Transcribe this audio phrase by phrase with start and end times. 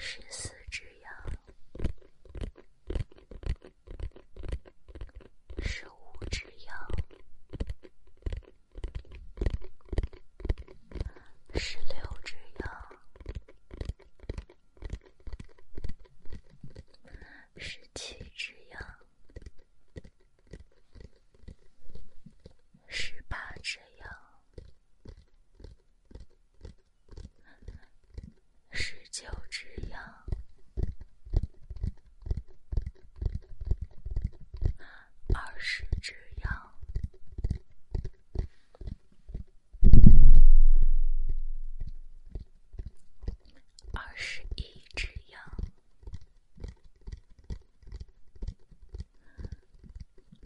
[0.00, 0.50] 十四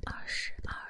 [0.05, 0.83] 二十二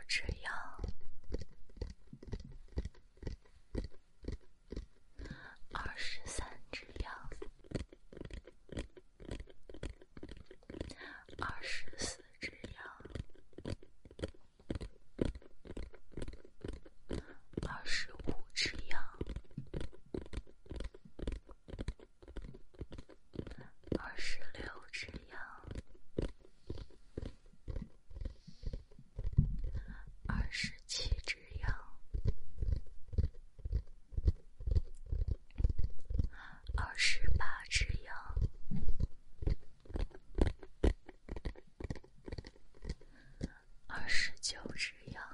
[44.44, 45.24] 九只羊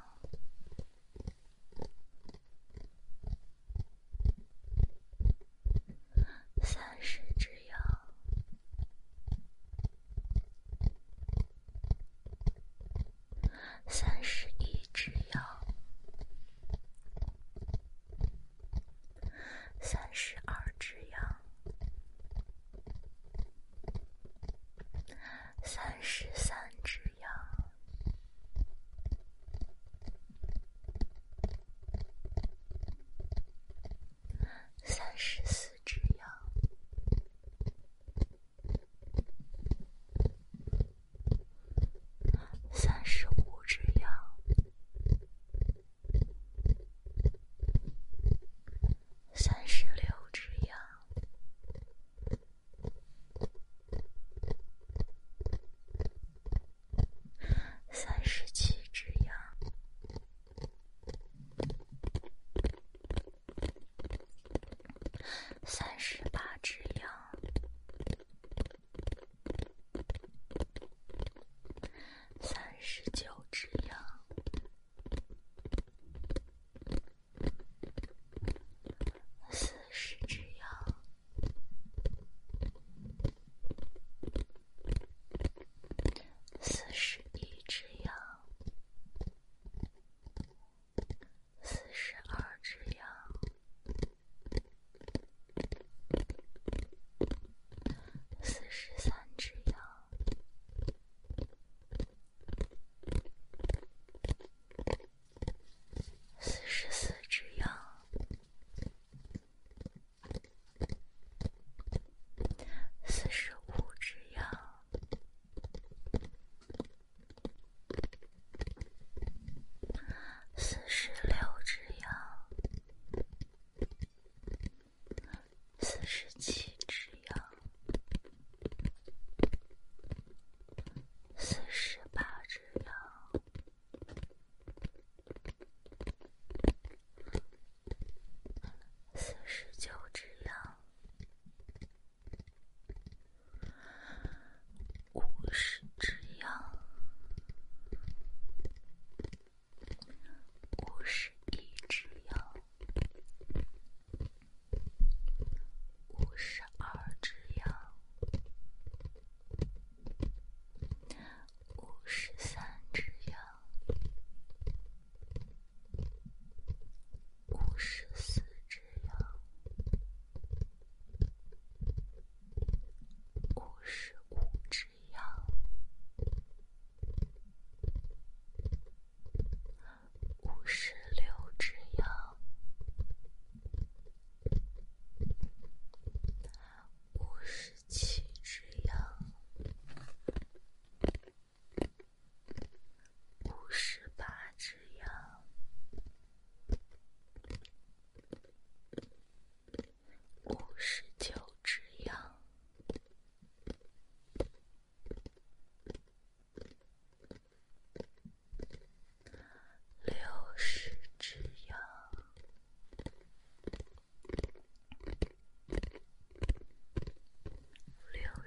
[6.63, 7.99] 三十只羊
[13.89, 15.45] 三十一只羊
[19.81, 21.37] 三十二只羊
[25.65, 27.00] 三十三只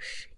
[0.04, 0.33] Shh.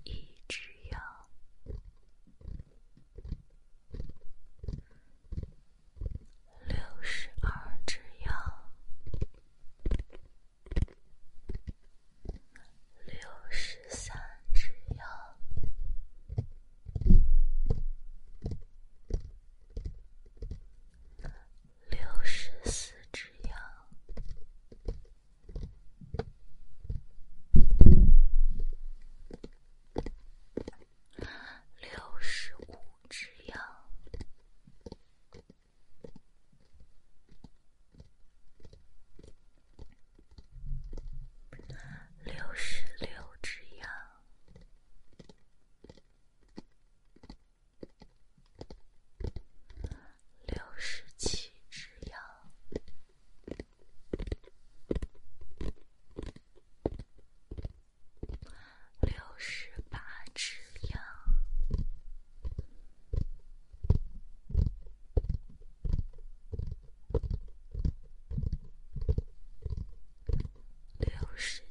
[71.37, 71.64] shit.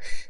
[0.00, 0.29] 十